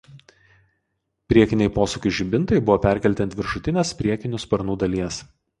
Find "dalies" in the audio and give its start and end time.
4.87-5.25